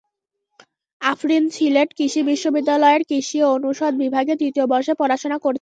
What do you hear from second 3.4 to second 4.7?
অনুষদ বিভাগে তৃতীয়